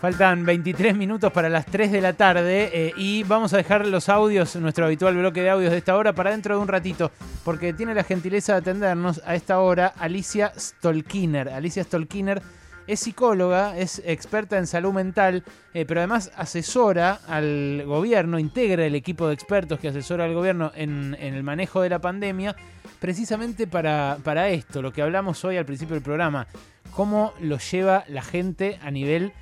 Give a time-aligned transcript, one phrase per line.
[0.00, 4.08] Faltan 23 minutos para las 3 de la tarde eh, y vamos a dejar los
[4.08, 7.10] audios, nuestro habitual bloque de audios de esta hora, para dentro de un ratito,
[7.44, 11.48] porque tiene la gentileza de atendernos a esta hora Alicia Stolkiner.
[11.48, 12.40] Alicia Stolkiner
[12.86, 15.42] es psicóloga, es experta en salud mental,
[15.74, 20.70] eh, pero además asesora al gobierno, integra el equipo de expertos que asesora al gobierno
[20.76, 22.54] en, el manejo de la pandemia,
[23.00, 26.46] precisamente para esto, lo que hablamos hoy al principio del programa,
[26.92, 29.32] cómo lo lleva la gente a nivel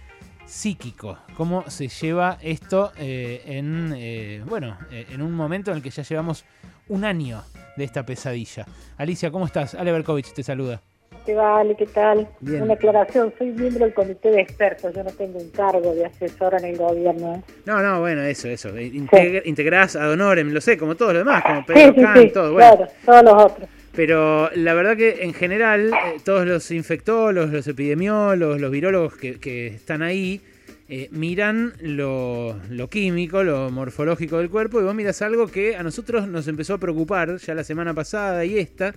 [0.47, 5.83] psíquico, cómo se lleva esto eh, en, eh, bueno, eh, en un momento en el
[5.83, 6.45] que ya llevamos
[6.89, 7.43] un año
[7.77, 8.65] de esta pesadilla.
[8.97, 9.75] Alicia, ¿cómo estás?
[9.75, 10.81] Ale Berkovich te saluda.
[11.25, 11.75] ¿Qué vale?
[11.75, 12.29] ¿Qué tal?
[12.41, 12.63] Bien.
[12.63, 16.59] Una aclaración, soy miembro del comité de expertos, yo no tengo un cargo de asesora
[16.59, 17.43] en el gobierno.
[17.65, 18.69] No, no, bueno, eso, eso.
[18.77, 22.23] Integ- Integrás ad honorem, lo sé, como todos los demás, como Sí, Pedro sí, Kahn,
[22.23, 22.77] sí, todo, bueno.
[22.77, 23.69] claro, todos los otros.
[23.97, 29.69] Pero la verdad que en general eh, todos los infectólogos, los epidemiólogos, los virólogos que,
[29.69, 30.43] están ahí
[30.91, 32.61] eh, miran lo,
[32.91, 36.79] químico, lo morfológico del cuerpo y vos miras algo que a nosotros nos empezó a
[36.79, 38.95] preocupar ya la semana pasada y esta,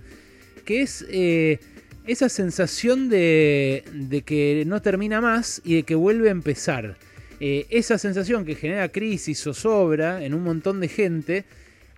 [0.66, 1.59] que es eh,
[2.05, 6.97] esa sensación de, de que no termina más y de que vuelve a empezar.
[7.42, 11.45] Esa sensación que genera crisis, zozobra en un montón de gente,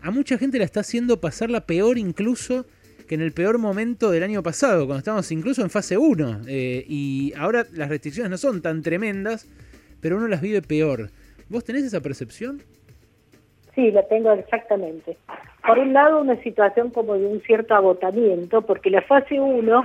[0.03, 2.67] a mucha gente la está haciendo pasar la peor incluso
[3.11, 6.43] que en el peor momento del año pasado, cuando estábamos incluso en fase 1.
[6.47, 9.49] eh, y ahora las restricciones no son tan tremendas,
[9.99, 11.09] pero uno las vive peor.
[11.49, 12.63] ¿Vos tenés esa percepción?
[13.75, 15.17] Sí, la tengo exactamente.
[15.67, 19.83] Por un lado, una situación como de un cierto agotamiento, porque la fase 1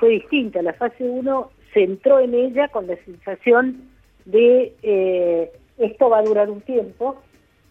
[0.00, 0.62] fue distinta.
[0.62, 3.82] La fase 1 se entró en ella con la sensación
[4.24, 7.20] de eh, esto va a durar un tiempo,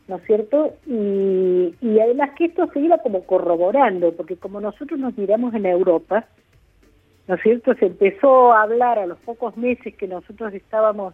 [0.08, 0.74] ¿no es cierto?
[0.86, 5.66] Y, y además que esto se iba como corroborando, porque como nosotros nos miramos en
[5.66, 6.26] Europa,
[7.28, 7.74] ¿no es cierto?
[7.76, 11.14] Se empezó a hablar a los pocos meses que nosotros estábamos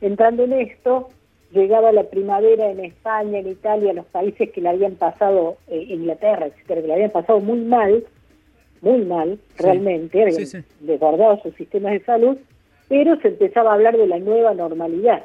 [0.00, 1.08] entrando en esto,
[1.50, 6.46] llegaba la primavera en España, en Italia, los países que la habían pasado, eh, Inglaterra,
[6.46, 8.04] etcétera, que la habían pasado muy mal,
[8.82, 9.62] muy mal, Sí.
[9.64, 10.58] realmente, habían Sí, sí.
[10.80, 12.36] desbordado sus sistemas de salud,
[12.88, 15.24] pero se empezaba a hablar de la nueva normalidad.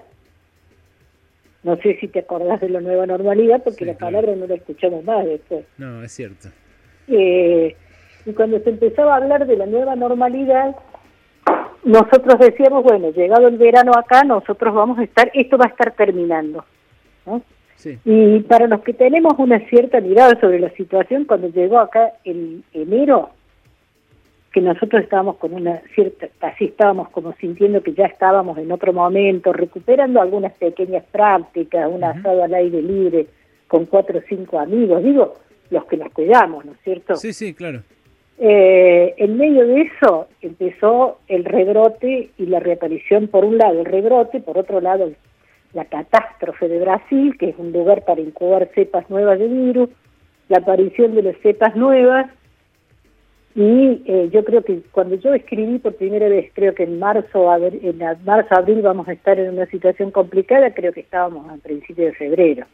[1.64, 4.18] No sé si te acordás de la nueva normalidad, porque Sí, la claro.
[4.18, 5.66] palabra no la escuchamos más después.
[5.78, 6.50] No, es cierto.
[7.08, 7.76] Eh,
[8.26, 10.76] y cuando se empezaba a hablar de la nueva normalidad,
[11.84, 15.92] nosotros decíamos, bueno, llegado el verano acá, nosotros vamos a estar, esto va a estar
[15.94, 16.64] terminando.
[17.26, 17.42] ¿no?
[17.76, 17.98] Sí.
[18.06, 22.64] Y para los que tenemos una cierta mirada sobre la situación, cuando llegó acá en
[22.74, 23.30] enero,
[24.54, 28.94] que nosotros estábamos con una cierta, casi estábamos como sintiendo que ya estábamos en otro
[28.94, 33.26] momento, recuperando algunas pequeñas prácticas, un asado al aire libre
[33.68, 35.34] con cuatro o cinco amigos, digo,
[35.72, 37.16] los que nos cuidamos, ¿no es cierto?
[37.16, 37.82] Sí, sí, claro.
[38.38, 43.86] Eh, en medio de eso empezó el rebrote y la reaparición, por un lado el
[43.86, 45.12] rebrote, por otro lado
[45.74, 49.90] la catástrofe de Brasil, que es un lugar para incubar cepas nuevas de virus,
[50.48, 52.28] la aparición de las cepas nuevas,
[53.56, 57.46] y eh, yo creo que cuando yo escribí por primera vez, creo que en marzo,
[57.50, 61.58] abr- en marzo, abril vamos a estar en una situación complicada, creo que estábamos a
[61.58, 62.66] principios de febrero.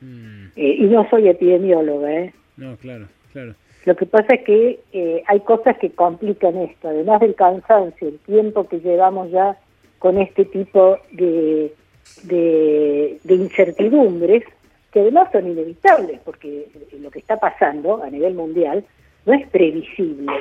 [0.00, 2.32] Mm, Eh, y no soy epidemióloga, ¿eh?
[2.56, 3.54] no, claro, claro.
[3.84, 8.18] Lo que pasa es que eh, hay cosas que complican esto, además del cansancio, el
[8.20, 9.56] tiempo que llevamos ya
[9.98, 11.72] con este tipo de,
[12.24, 14.44] de, de incertidumbres,
[14.92, 16.66] que además son inevitables, porque
[17.00, 18.84] lo que está pasando a nivel mundial
[19.26, 20.32] no es previsible.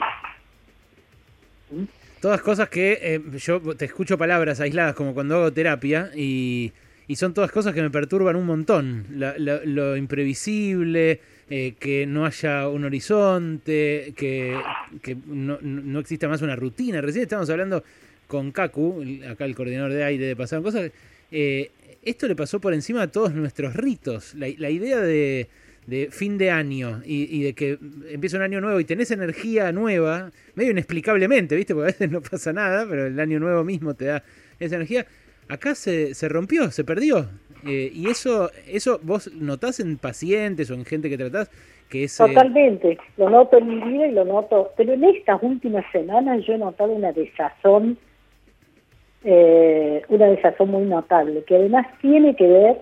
[2.19, 6.71] Todas cosas que eh, yo te escucho palabras aisladas como cuando hago terapia y,
[7.07, 9.05] y son todas cosas que me perturban un montón.
[9.09, 14.55] Lo imprevisible, eh, que no haya un horizonte, que,
[15.01, 17.01] que no, no exista más una rutina.
[17.01, 17.83] Recién estábamos hablando
[18.27, 20.91] con Kaku, acá el coordinador de aire, de pasaron cosas.
[21.31, 21.71] eh,
[22.03, 24.33] esto le pasó por encima de todos nuestros ritos.
[24.35, 25.47] La, la idea de,
[25.87, 27.77] de fin de año y, y de que
[28.09, 31.73] empieza un año nuevo y tenés energía nueva, medio inexplicablemente, ¿viste?
[31.73, 34.23] Porque a veces no pasa nada, pero el año nuevo mismo te da
[34.59, 35.05] esa energía.
[35.49, 37.27] Acá se, se rompió, se perdió.
[37.65, 41.51] Eh, y eso, eso vos notás en pacientes o en gente que tratás,
[41.89, 42.19] que es...
[42.19, 46.43] eh, Totalmente, lo noto en mi vida y lo noto, pero en estas últimas semanas
[46.45, 47.97] yo he notado una desazón,
[49.23, 52.81] eh, una desazón muy notable, que además tiene que ver,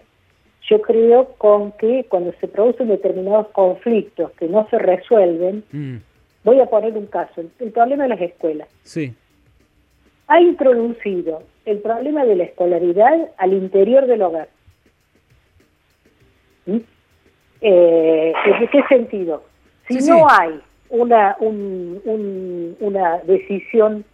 [0.70, 5.96] yo creo, con que cuando se producen determinados conflictos que no se resuelven, mm,
[6.44, 8.68] voy a poner un caso, el, el problema de las escuelas.
[8.84, 9.14] sí,
[10.28, 14.48] Ha introducido el problema de la escolaridad al interior del hogar.
[16.68, 16.78] ¿Mm?
[17.62, 19.44] Eh, ¿En qué sentido?
[19.88, 20.36] Si Sí, no sí.
[20.40, 20.60] hay
[20.92, 24.06] una, un- un- una decisión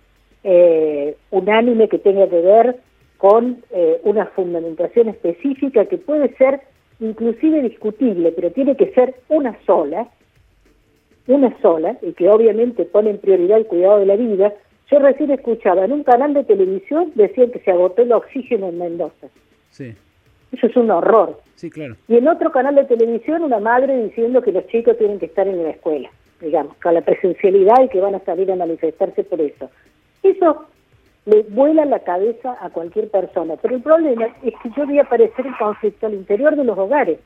[0.44, 2.78] eh, unánime que tenga que ver
[3.17, 6.62] con eh, una fundamentación específica que puede ser
[7.00, 10.07] inclusive discutible, pero tiene que ser una sola,
[11.27, 14.53] una sola, y que obviamente pone en prioridad el cuidado de la vida.
[14.91, 18.77] Yo recién escuchaba en un canal de televisión decían que se agotó el oxígeno en
[18.77, 19.27] Mendoza.
[19.71, 19.95] Sí.
[20.51, 21.39] Eso es un horror.
[21.56, 21.95] Sí, claro.
[22.07, 25.47] Y en otro canal de televisión una madre diciendo que los chicos tienen que estar
[25.47, 26.09] en la escuela,
[26.39, 29.69] digamos, con la presencialidad y que van a salir a manifestarse por eso.
[30.21, 30.65] Eso
[31.25, 33.56] le vuela la cabeza a cualquier persona.
[33.62, 37.19] Pero el problema es que yo vi aparecer el conflicto al interior de los hogares.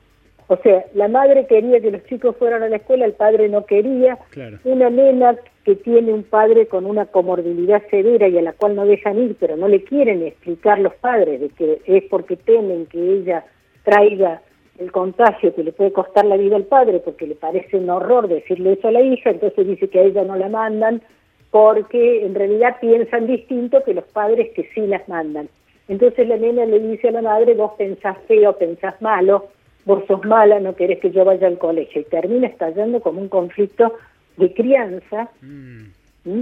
[0.47, 3.65] O sea, la madre quería que los chicos fueran a la escuela, el padre no
[3.65, 4.17] quería.
[4.63, 8.85] Una nena que tiene un padre con una comorbilidad severa y a la cual no
[8.85, 12.99] dejan ir, pero no le quieren explicar los padres de que es porque temen que
[12.99, 13.45] ella
[13.83, 14.41] traiga
[14.79, 18.27] el contagio que le puede costar la vida al padre, porque le parece un horror
[18.27, 21.03] decirle eso a la hija, entonces dice que a ella no la mandan,
[21.51, 25.49] porque en realidad piensan distinto que los padres que sí las mandan.
[25.87, 29.47] Entonces la nena le dice a la madre, vos pensás feo, pensás malo,
[29.85, 32.01] vos sos mala, no querés que yo vaya al colegio.
[32.01, 33.93] Y termina estallando como un conflicto
[34.37, 36.41] de crianza, mm.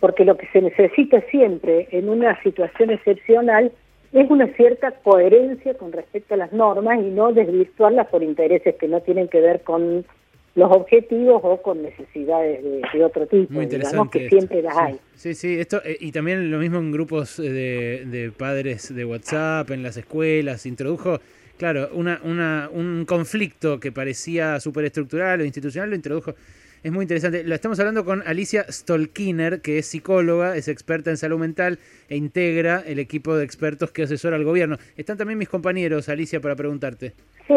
[0.00, 3.72] porque lo que se necesita siempre en una situación excepcional
[4.12, 8.88] es una cierta coherencia con respecto a las normas y no desvirtuarlas por intereses que
[8.88, 10.06] no tienen que ver con
[10.54, 14.96] los objetivos o con necesidades de, otro tipo, Muy interesante que siempre las hay.
[15.14, 19.70] Sí, sí, esto, eh, y también lo mismo en grupos de, de padres de WhatsApp,
[19.70, 21.18] en las escuelas, introdujo
[21.58, 26.34] Claro, una, una, un conflicto que parecía superestructural o institucional lo introdujo.
[26.84, 27.42] Es muy interesante.
[27.42, 32.16] Lo estamos hablando con Alicia Stolkiner, que es psicóloga, es experta en salud mental e
[32.16, 34.78] integra el equipo de expertos que asesora al gobierno.
[34.96, 37.14] Están también mis compañeros, Alicia, para preguntarte.
[37.48, 37.54] Sí.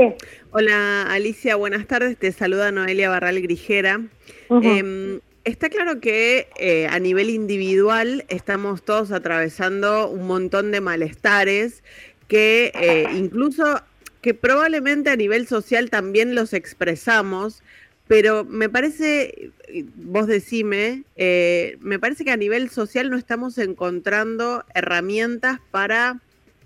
[0.49, 2.17] Hola, Alicia, buenas tardes.
[2.17, 4.01] Te saluda Noelia Barral Grijera.
[4.49, 11.83] Em, está claro que eh, a nivel individual estamos todos atravesando un montón de malestares
[12.27, 13.81] que eh, incluso
[14.21, 17.63] que probablemente a nivel social también los expresamos,
[18.07, 19.51] pero me parece,
[19.95, 26.19] vos decime, eh, me parece que a nivel social no estamos encontrando herramientas para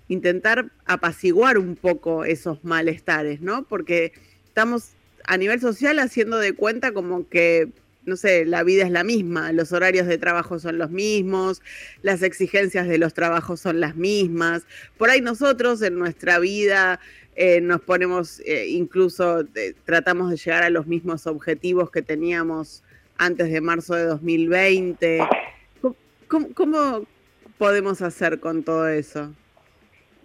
[0.08, 3.64] intentar apaciguar un poco esos malestares, ¿no?
[3.64, 4.12] Porque
[4.46, 4.90] estamos
[5.24, 7.68] a nivel social haciendo de cuenta como que,
[8.04, 11.62] no sé, la vida es la misma, los horarios de trabajo son los mismos,
[12.02, 14.64] las exigencias de los trabajos son las mismas.
[14.96, 17.00] Por ahí nosotros en nuestra vida
[17.38, 19.44] eh, nos ponemos, eh, incluso
[19.84, 22.82] tratamos de llegar a los mismos objetivos que teníamos
[23.18, 25.20] antes de marzo de 2020.
[26.28, 27.02] ¿Cómo,
[27.58, 29.32] podemos hacer con todo eso?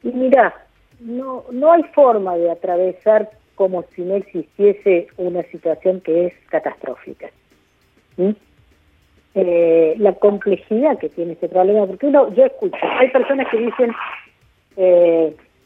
[0.04, 0.56] Y mira,
[1.02, 7.30] no, no hay forma de atravesar como si no existiese una situación que es catastrófica.
[9.36, 13.96] Eh, la complejidad que tiene este problema, porque uno, yo escucho, hay personas que dicen,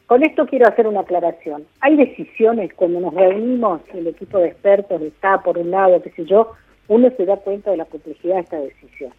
[0.08, 1.66] con esto quiero hacer una aclaración.
[1.82, 6.26] Hay decisiones cuando nos reunimos, el equipo de expertos está por un lado, qué sé
[6.26, 6.52] yo,
[6.88, 9.12] uno se da cuenta de la complejidad de esta decisión.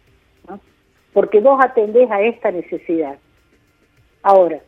[0.47, 0.59] ¿no?
[1.13, 3.17] Porque vos atendés a esta necesidad.
[4.23, 4.61] Ahora,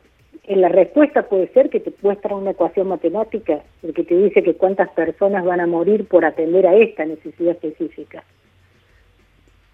[0.44, 4.44] en la respuesta puede ser que te muestra una ecuación matemática, el que te dice
[4.44, 8.24] que cuántas personas van a morir por atender a esta necesidad específica.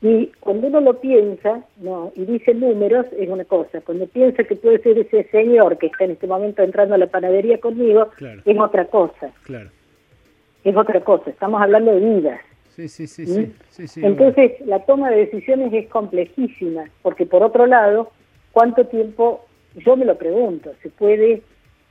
[0.02, 3.82] Y cuando uno lo piensa no y dice números, es una cosa.
[3.82, 7.08] Cuando piensa que puede ser ese señor que está en este momento entrando a la
[7.08, 8.10] panadería conmigo,
[8.46, 9.32] es otra cosa.
[9.44, 9.70] Claro.
[10.64, 11.30] Es otra cosa.
[11.30, 12.42] Estamos hablando de vidas.
[12.76, 13.24] Sí, sí, sí.
[13.24, 13.54] ¿Mm?
[13.70, 18.12] sí, sí, Entonces, la toma de decisiones es complejísima, porque por otro lado,
[18.52, 19.46] ¿cuánto tiempo?
[19.76, 21.42] Yo me lo pregunto, ¿se puede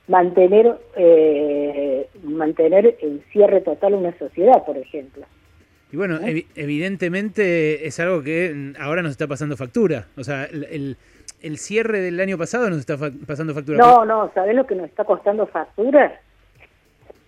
[0.07, 5.25] mantener, eh, mantener el cierre total una sociedad, por ejemplo?
[5.95, 6.19] Y bueno,
[6.55, 10.07] evidentemente es algo que ahora nos está pasando factura.
[10.17, 10.97] O sea, el,
[11.41, 13.77] el, cierre del año pasado nos está pasando factura.
[13.77, 16.19] No, no, ¿sabes lo que nos está costando factura?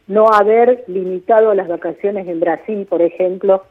[0.07, 3.63] No haber limitado las vacaciones en Brasil, por ejemplo,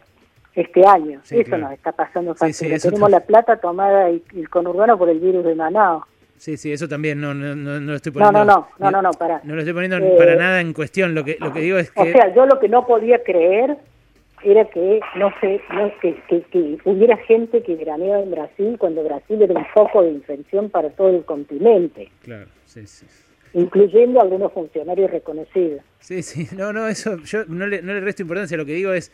[0.54, 1.20] este año.
[1.28, 2.78] eso nos está pasando factura.
[2.78, 6.04] Tenemos la plata tomada y el conurbano por el virus de Manaus.
[6.38, 8.46] Sí, sí, eso también no, no, no, lo estoy poniendo.
[8.46, 9.42] No, no, no, no, no, para.
[9.44, 11.14] No lo estoy poniendo para eh, nada en cuestión.
[11.14, 12.00] Lo que, lo que digo es que.
[12.00, 13.76] O sea, yo lo que no podía creer
[14.50, 19.42] era que no sé, no, que, que, hubiera gente que graneaba en Brasil cuando Brasil
[19.42, 22.08] era un foco de infección para todo el continente.
[22.22, 23.06] Claro, sí, sí.
[23.54, 25.80] Incluyendo algunos funcionarios reconocidos.
[25.98, 28.92] Sí, sí, no, no, eso yo no le, no le resto importancia, lo que digo
[28.92, 29.10] es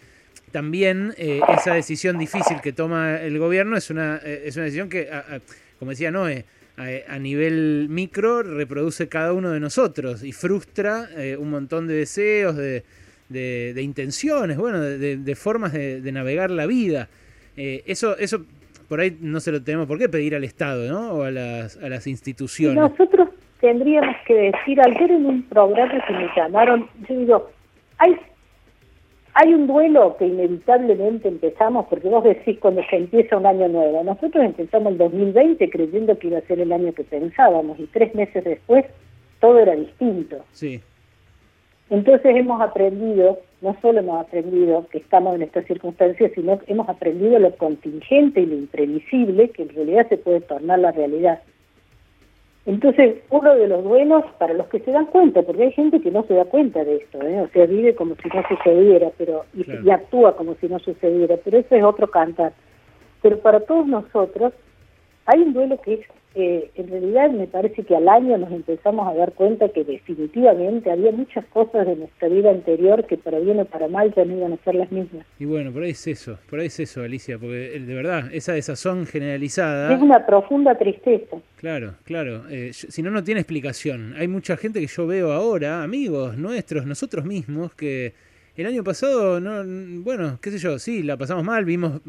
[0.51, 4.89] también eh, esa decisión difícil que toma el gobierno es una, eh, es una decisión
[4.89, 5.09] que,
[5.79, 6.45] como decía Noé,
[6.77, 12.57] a, nivel micro reproduce cada uno de nosotros y frustra eh, un montón de deseos,
[12.57, 12.85] de,
[13.33, 17.09] de, intenciones, bueno, de, formas de, navegar la vida.
[17.57, 18.45] Eh, eso, eso
[18.89, 21.13] por ahí no se lo tenemos por qué pedir al Estado, ¿no?
[21.13, 22.77] O a las, a las instituciones.
[22.77, 27.51] Nosotros tendríamos que decir, ayer en un programa que me llamaron, yo digo,
[27.99, 28.17] hay,
[29.35, 34.03] hay un duelo que inevitablemente empezamos, porque vos decís cuando se empieza un año nuevo,
[34.05, 38.15] nosotros empezamos el 2020 creyendo que iba a ser el año que pensábamos, y tres
[38.15, 38.85] meses después
[39.41, 40.45] todo era distinto.
[40.51, 40.81] Sí.
[41.93, 46.89] Entonces hemos aprendido, no solo hemos aprendido que estamos en estas circunstancias, sino que hemos
[46.89, 51.43] aprendido lo contingente y lo imprevisible que en realidad se puede tornar la realidad.
[52.65, 56.11] Entonces, uno de los buenos, para los que se dan cuenta, porque hay gente que
[56.11, 57.43] no se da cuenta de esto, ¿eh?
[57.43, 61.37] o sea, vive como si no sucediera, pero y, y actúa como si no sucediera,
[61.45, 62.55] pero eso es otro cantar.
[63.21, 64.55] Pero para todos nosotros,
[65.27, 69.07] hay un duelo que es eh, en realidad me parece que al año nos empezamos
[69.07, 73.61] a dar cuenta que definitivamente había muchas cosas de nuestra vida anterior que para bien
[73.61, 75.27] o para mal ya no iban a ser las mismas.
[75.39, 78.33] Y bueno, por ahí es eso, por ahí es eso, Alicia, porque eh, de verdad,
[78.33, 79.95] esa desazón generalizada...
[79.95, 81.37] Es una profunda tristeza.
[81.57, 84.15] Claro, claro, eh, si no, no tiene explicación.
[84.17, 88.15] Hay mucha gente que yo veo ahora, amigos nuestros, nosotros mismos, que
[88.57, 89.63] el año pasado, no,
[90.03, 92.01] bueno, qué sé yo, sí, la pasamos mal, vimos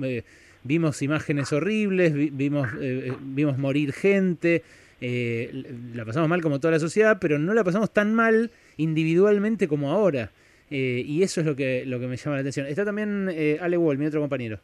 [0.64, 4.64] vimos imágenes horribles, vimos, eh, eh, vimos morir gente,
[5.02, 9.68] eh, la pasamos mal como toda la sociedad, pero no la pasamos tan mal individualmente
[9.68, 10.32] como ahora.
[10.70, 12.66] y eso es lo que, lo que me llama la atención.
[12.66, 13.30] Está también
[13.62, 14.60] Ale Wall, mi otro compañero.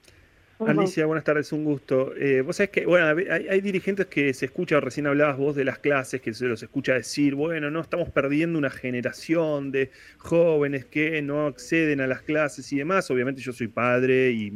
[0.67, 2.13] Alicia, buenas tardes, un gusto.
[2.17, 5.79] Eh, vos sabés que, bueno, hay, dirigentes que se escucha, recién hablabas vos de las
[5.79, 11.21] clases, que se los escucha decir, bueno, no, estamos perdiendo una generación de jóvenes que
[11.21, 13.09] no acceden a las clases y demás.
[13.09, 14.49] Obviamente yo soy padre y,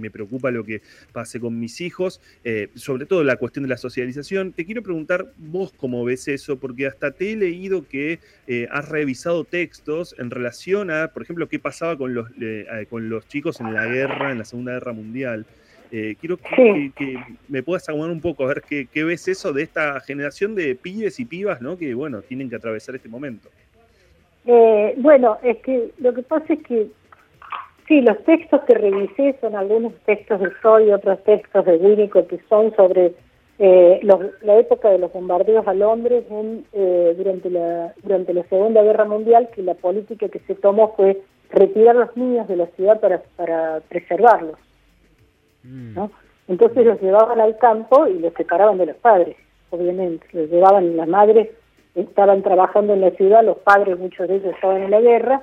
[0.00, 0.80] me preocupa lo que
[1.12, 4.52] pase con mis hijos, eh, sobre todo la cuestión de la socialización.
[4.52, 8.88] Te quiero preguntar vos cómo ves eso, porque hasta te he leído que eh, has
[8.88, 12.28] revisado textos en relación a, por ejemplo, qué pasaba con los,
[12.88, 15.44] con los chicos en la guerra, en la Segunda Guerra Mundial.
[15.92, 16.92] Eh, quiero que,
[17.48, 21.18] me puedas acomodar un poco, a ver qué, ves eso de esta generación de pibes
[21.18, 21.76] y pibas, ¿no?
[21.76, 23.48] Que, bueno, tienen que atravesar este momento.
[24.46, 26.86] Eh, bueno, es que lo que pasa es que,
[27.88, 32.28] sí, los textos que revisé son algunos textos de Freud y otros textos de Winnicott
[32.28, 33.12] que son sobre
[33.58, 36.64] eh, la época de los bombardeos a Londres en,
[37.16, 41.20] durante, la, durante la Segunda Guerra Mundial, que la política que se tomó fue
[41.50, 44.56] retirar los niños de la ciudad para, para preservarlos.
[45.62, 45.94] Mm.
[45.94, 46.10] ¿no?
[46.48, 49.36] Entonces los llevaban al campo y los separaban de los padres,
[49.70, 50.26] obviamente.
[50.32, 51.48] Los llevaban, las madres
[51.94, 55.42] estaban trabajando en la ciudad, los padres, muchos de ellos estaban en la guerra,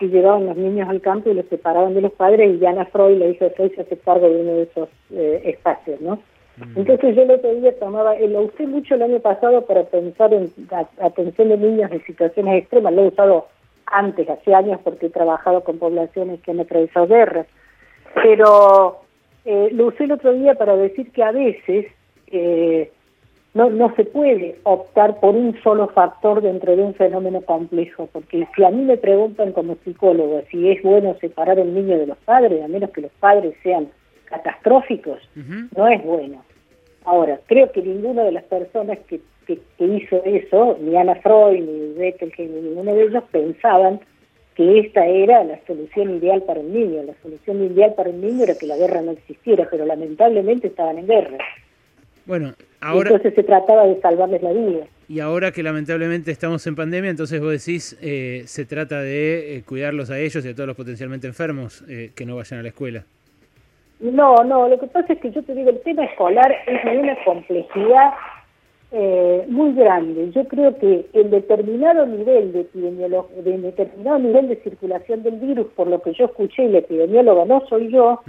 [0.00, 3.18] y llevaban los niños al campo y los separaban de los padres, y Ana Freud,
[3.18, 6.16] le hizo Freud, se hace cargo de uno de esos eh, espacios, ¿no?
[6.56, 6.78] Mm.
[6.78, 10.32] Entonces yo el otro día tomaba, eh, lo usé mucho el año pasado para pensar
[10.32, 10.52] en
[11.00, 13.48] atención de niños en situaciones extremas, lo he usado
[13.86, 17.46] antes, hace años, porque he trabajado con poblaciones que han atravesado guerras,
[18.14, 19.00] pero
[19.50, 21.86] eh, lo usé el otro día para decir que a veces
[22.26, 22.92] eh,
[23.54, 28.46] no, no se puede optar por un solo factor dentro de un fenómeno complejo, porque
[28.54, 32.18] si a mí me preguntan como psicólogo si es bueno separar el niño de los
[32.18, 33.88] padres, a menos que los padres sean
[34.26, 35.18] catastróficos,
[35.74, 36.44] no es bueno.
[37.06, 41.94] Ahora, creo que ninguna de las personas que, que, hizo eso, ni Ana Freud, ni
[41.94, 43.98] Bettelheim, ni ninguno de ellos pensaban
[44.58, 47.04] que esta era la solución ideal para un niño.
[47.04, 50.98] La solución ideal para un niño era que la guerra no existiera, pero lamentablemente estaban
[50.98, 51.38] en guerra.
[52.26, 53.10] Bueno, ahora...
[53.10, 54.86] Entonces se trataba de salvarles la vida.
[55.08, 59.62] Y ahora que lamentablemente estamos en pandemia, entonces vos decís, eh, se trata de eh,
[59.62, 62.70] cuidarlos a ellos y a todos los potencialmente enfermos eh, que no vayan a la
[62.70, 63.04] escuela.
[64.00, 66.98] No, no, lo que pasa es que yo te digo, el tema escolar es de
[66.98, 68.10] una complejidad
[68.90, 70.30] eh, muy grande.
[70.30, 75.88] Yo creo que el determinado nivel de de determinado nivel de circulación del virus, por
[75.88, 78.20] lo que yo escuché, el epidemiólogo no soy yo,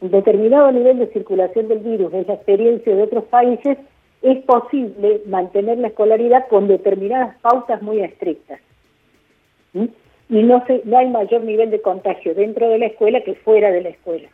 [0.00, 3.78] un determinado nivel de circulación del virus es la experiencia de otros países,
[4.20, 8.60] es posible mantener la escolaridad con determinadas pautas muy estrictas.
[9.72, 13.70] Y no, se, no hay mayor nivel de contagio dentro de la escuela que fuera
[13.70, 14.28] de la escuela.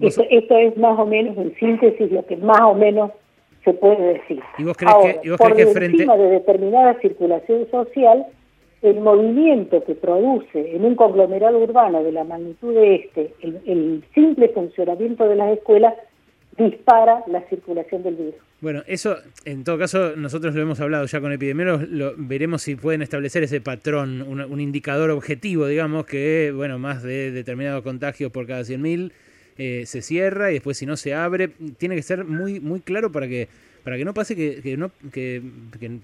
[0.00, 3.12] Esto, esto es más o menos, en síntesis, lo que más o menos
[3.64, 4.40] se puede decir.
[4.58, 8.26] ¿Y vos crees que, por encima de determinada circulación social,
[8.82, 14.50] el movimiento que produce en un conglomerado urbano de la magnitud de este, el, simple
[14.50, 15.94] funcionamiento de las escuelas,
[16.58, 18.34] dispara la circulación del virus.
[18.60, 22.76] Bueno, eso en todo caso nosotros lo hemos hablado ya con epidemiólogos, lo, veremos si
[22.76, 28.46] pueden establecer ese patrón, un, indicador objetivo, digamos, que bueno, más de determinados contagios por
[28.46, 29.12] cada 100.000
[29.58, 33.12] eh, se cierra y después si no se abre, tiene que ser muy, muy claro
[33.12, 33.48] para que,
[33.82, 35.42] para que no pase que, no, que,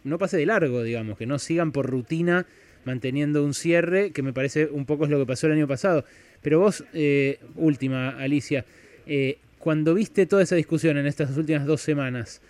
[0.04, 2.46] no pase de largo, digamos, que no sigan por rutina
[2.84, 6.04] manteniendo un cierre, que me parece un poco es lo que pasó el año pasado.
[6.42, 8.64] Pero vos, eh, última, Alicia,
[9.06, 12.40] eh, cuando viste toda esa discusión en estas últimas dos semanas,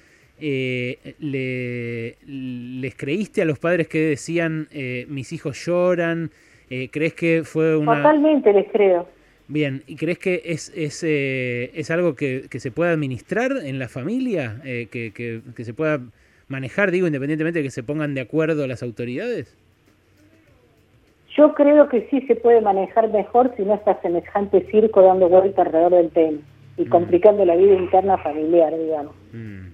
[0.41, 6.31] eh, le, ¿les creíste a los padres que decían eh, mis hijos lloran?
[6.71, 7.97] Eh, ¿Crees que fue una...
[7.97, 9.07] Totalmente les creo.
[9.51, 13.89] Bien, ¿y crees que es, es, es algo que, que, se pueda administrar en la
[13.89, 14.61] familia?
[14.63, 16.01] Que, que, que, se pueda
[16.47, 19.57] manejar, digo, independientemente de que se pongan de acuerdo las autoridades?
[21.37, 25.63] Yo creo que sí se puede manejar mejor si no está semejante circo dando vuelta
[25.63, 26.39] alrededor del tema
[26.77, 26.89] y mm.
[26.89, 29.15] complicando la vida interna familiar, digamos.
[29.33, 29.69] Mm.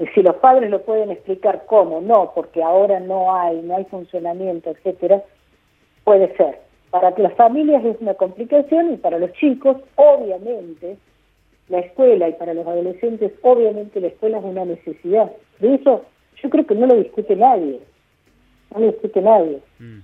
[0.00, 3.84] Y si los padres lo pueden explicar cómo, no, porque ahora no hay, no hay
[3.84, 5.22] funcionamiento, etcétera,
[6.04, 6.58] puede ser.
[6.90, 10.96] Para las familias es una complicación y para los chicos, obviamente,
[11.68, 15.30] la escuela y para los adolescentes, obviamente la escuela es una necesidad.
[15.60, 16.04] De eso
[16.42, 17.80] yo creo que no lo discute nadie,
[18.74, 19.60] no lo discute nadie.
[19.78, 19.98] Mm.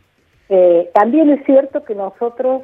[0.48, 2.62] Eh, también es cierto que nosotros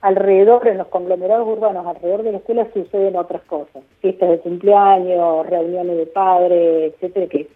[0.00, 5.46] alrededor, en los conglomerados urbanos, alrededor de la escuela suceden otras cosas, fiestas de cumpleaños,
[5.46, 7.48] reuniones de padres, etcétera, que,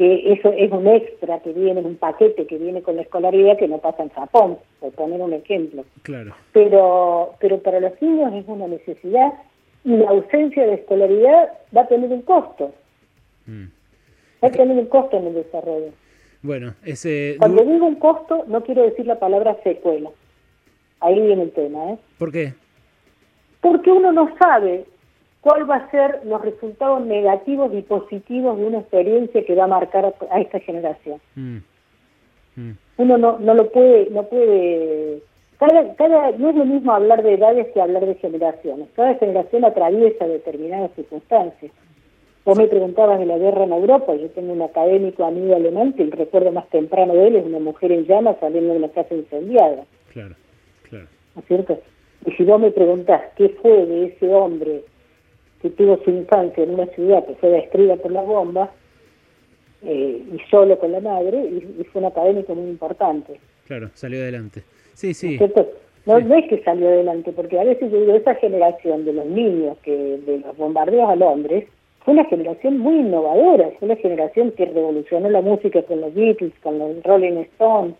[0.00, 3.68] que eso es un extra que viene, un paquete que viene con la escolaridad que
[3.68, 5.84] no pasa en Japón, por poner un ejemplo.
[6.04, 6.34] Claro.
[6.54, 9.34] Pero, pero para los niños es una necesidad
[9.84, 12.72] y la ausencia de escolaridad va a tener un costo.
[13.44, 13.64] Mm.
[14.42, 15.92] Va a tener un costo en el desarrollo.
[16.40, 17.36] Bueno, ese...
[17.38, 20.08] Cuando digo un costo, no quiero decir la palabra secuela.
[21.00, 21.98] Ahí viene el tema, ¿eh?
[22.16, 22.54] ¿Por qué?
[23.60, 24.86] Porque uno no sabe
[25.40, 29.68] cuál va a ser los resultados negativos y positivos de una experiencia que va a
[29.68, 31.20] marcar a esta generación.
[31.34, 31.58] Mm.
[32.56, 32.72] Mm.
[32.98, 35.22] Uno no, no lo puede, no puede,
[35.58, 38.88] cada, cada, no es lo mismo hablar de edades que hablar de generaciones.
[38.94, 41.72] Cada generación atraviesa determinadas circunstancias.
[42.44, 46.02] Vos me preguntabas de la guerra en Europa, yo tengo un académico amigo alemán que
[46.02, 49.14] el recuerdo más temprano de él es una mujer en llamas saliendo de una casa
[49.14, 49.84] incendiada.
[50.12, 50.34] Claro.
[50.90, 51.78] ¿no es cierto?
[52.26, 54.82] Y si vos me preguntás qué fue de ese hombre
[55.60, 58.70] que tuvo su infancia en una ciudad que fue destruida por las bombas,
[59.82, 63.40] eh, y solo con la madre, y, fue un académico muy importante.
[63.66, 64.62] Claro, salió adelante.
[64.94, 65.38] Sí, sí.
[66.06, 69.26] ¿No, no, es que salió adelante, porque a veces yo digo, esa generación de los
[69.26, 71.66] niños, que de los bombardeos a Londres,
[72.04, 76.52] fue una generación muy innovadora, fue una generación que revolucionó la música con los Beatles,
[76.62, 77.94] con los Rolling Stones,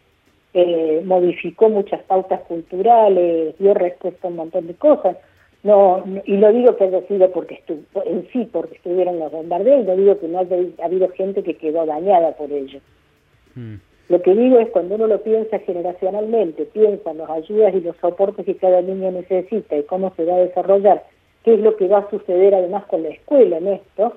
[0.55, 5.17] eh, modificó muchas pautas culturales, dio respuesta a un montón de cosas.
[5.63, 7.63] No, y lo digo que haya sido porque
[8.07, 11.85] en sí porque estuvieron los bombardeos, no digo que no haya habido gente que quedó
[11.85, 12.81] dañada por ello.
[13.55, 13.75] Mm.
[14.09, 17.97] Lo que digo es cuando uno lo piensa generacionalmente, piensa en las ayudas y los
[17.99, 21.05] soportes que cada niño necesita y cómo se va a desarrollar,
[21.45, 24.17] qué es lo que va a suceder además con la escuela en esto,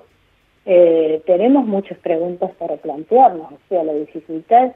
[0.66, 4.72] eh, tenemos muchas preguntas para plantearnos, o sea, la dificultad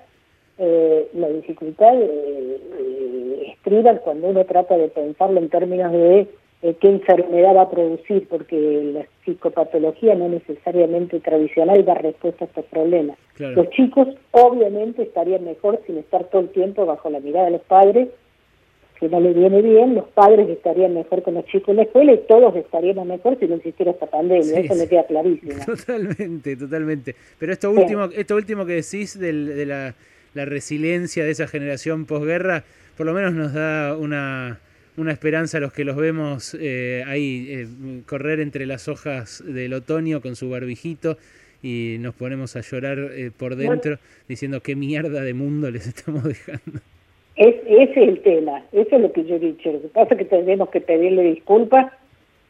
[0.60, 6.26] eh, la dificultad eh, eh, estriba cuando uno trata de pensarlo en términos de
[6.62, 8.56] eh, qué enfermedad va a producir, porque
[8.92, 13.18] la psicopatología no necesariamente tradicional da respuesta a estos problemas.
[13.38, 17.62] Los chicos obviamente estarían mejor sin estar todo el tiempo bajo la mirada de los
[17.62, 18.08] padres,
[18.98, 22.12] que no les viene bien, los padres estarían mejor con los chicos en la escuela
[22.14, 25.54] y todos estaríamos mejor si no existiera esta pandemia, eso me queda clarísimo.
[25.64, 27.14] Totalmente, totalmente.
[27.38, 29.94] Pero esto último, esto último que decís del, de la
[30.34, 32.64] la resiliencia de esa generación posguerra,
[32.96, 34.60] por lo menos nos da una,
[34.98, 37.66] una esperanza a los que los vemos eh, ahí eh,
[38.06, 41.16] correr entre las hojas del otoño con su barbijito
[41.62, 46.24] y nos ponemos a llorar eh, por dentro diciendo qué mierda de mundo les estamos
[46.24, 46.80] dejando.
[47.36, 49.72] Es, ese es el tema, eso es lo que yo he dicho.
[49.72, 51.92] Lo que pasa es que tenemos que pedirle disculpas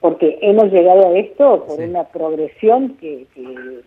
[0.00, 3.82] porque hemos llegado a esto por una progresión que, que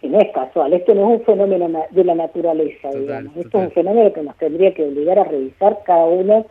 [0.00, 3.64] que no es casual, esto no es un fenómeno de la naturaleza, digamos, esto es
[3.68, 6.44] un fenómeno que nos tendría que obligar a revisar cada uno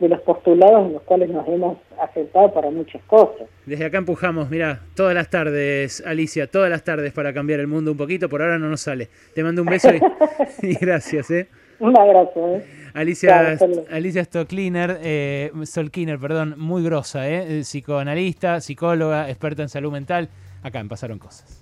[0.00, 3.46] de los postulados en los cuales nos hemos aceptado para muchas cosas.
[3.66, 7.92] Desde acá empujamos, mira, todas las tardes, Alicia, todas las tardes para cambiar el mundo
[7.92, 9.08] un poquito, por ahora no nos sale.
[9.34, 9.90] Te mando un beso
[10.62, 11.48] y, gracias, ¿eh?
[11.78, 12.64] Un abrazo, ¿eh?
[12.94, 13.56] Alicia,
[13.90, 17.60] Alicia Stockliner, eh, Solkiner, perdón, muy grosa, ¿eh?
[17.62, 20.30] Psicoanalista, psicóloga, experta en salud mental,
[20.62, 21.58] acá en Pasaron Cosas.